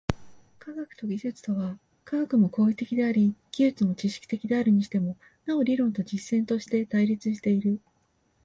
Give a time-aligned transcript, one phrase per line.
[0.57, 7.79] 科学と技術とは、科学も行為的であり技術も知識的であるにしても、なお理論と実践として対立している。